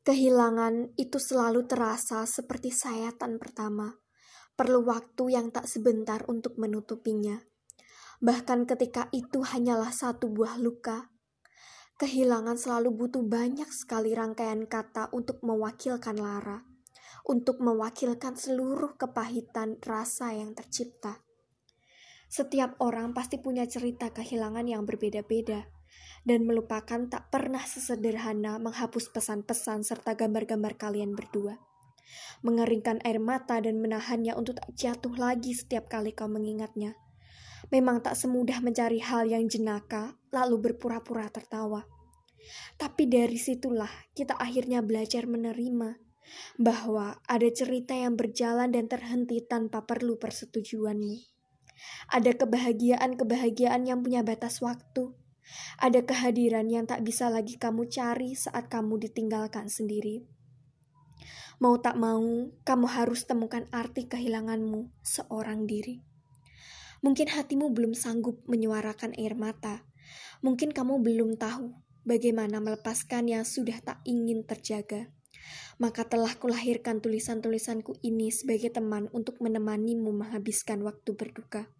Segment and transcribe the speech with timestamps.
[0.00, 4.00] Kehilangan itu selalu terasa seperti sayatan pertama.
[4.56, 7.36] Perlu waktu yang tak sebentar untuk menutupinya.
[8.24, 11.12] Bahkan ketika itu hanyalah satu buah luka,
[12.00, 16.64] kehilangan selalu butuh banyak sekali rangkaian kata untuk mewakilkan lara,
[17.28, 21.20] untuk mewakilkan seluruh kepahitan rasa yang tercipta.
[22.32, 25.79] Setiap orang pasti punya cerita kehilangan yang berbeda-beda
[26.24, 31.56] dan melupakan tak pernah sesederhana menghapus pesan-pesan serta gambar-gambar kalian berdua.
[32.42, 36.98] Mengeringkan air mata dan menahannya untuk tak jatuh lagi setiap kali kau mengingatnya.
[37.70, 41.86] Memang tak semudah mencari hal yang jenaka, lalu berpura-pura tertawa.
[42.80, 46.10] Tapi dari situlah kita akhirnya belajar menerima
[46.56, 51.16] bahwa ada cerita yang berjalan dan terhenti tanpa perlu persetujuanmu.
[52.12, 55.16] Ada kebahagiaan-kebahagiaan yang punya batas waktu,
[55.80, 60.28] ada kehadiran yang tak bisa lagi kamu cari saat kamu ditinggalkan sendiri.
[61.60, 66.00] Mau tak mau, kamu harus temukan arti kehilanganmu seorang diri.
[67.04, 69.84] Mungkin hatimu belum sanggup menyuarakan air mata.
[70.40, 71.72] Mungkin kamu belum tahu
[72.04, 75.12] bagaimana melepaskan yang sudah tak ingin terjaga.
[75.80, 81.72] Maka telah kulahirkan tulisan-tulisanku ini sebagai teman untuk menemanimu menghabiskan waktu berduka.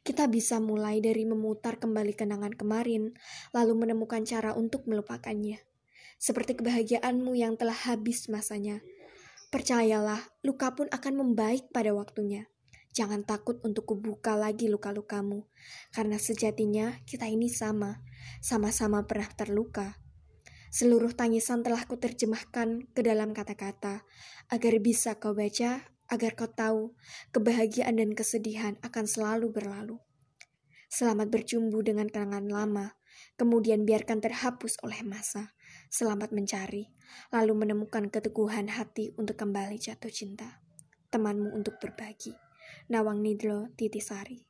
[0.00, 3.12] Kita bisa mulai dari memutar kembali kenangan kemarin,
[3.52, 5.60] lalu menemukan cara untuk melupakannya.
[6.16, 8.80] Seperti kebahagiaanmu yang telah habis masanya.
[9.52, 12.48] Percayalah, luka pun akan membaik pada waktunya.
[12.90, 15.46] Jangan takut untuk kubuka lagi luka-lukamu,
[15.94, 18.02] karena sejatinya kita ini sama,
[18.42, 20.00] sama-sama pernah terluka.
[20.70, 24.06] Seluruh tangisan telah kuterjemahkan ke dalam kata-kata,
[24.50, 26.92] agar bisa kau baca agar kau tahu
[27.30, 29.96] kebahagiaan dan kesedihan akan selalu berlalu.
[30.90, 32.98] Selamat berjumbu dengan kenangan lama,
[33.38, 35.54] kemudian biarkan terhapus oleh masa.
[35.86, 36.90] Selamat mencari,
[37.30, 40.58] lalu menemukan keteguhan hati untuk kembali jatuh cinta.
[41.14, 42.34] Temanmu untuk berbagi.
[42.90, 44.49] Nawang Nidlo Titisari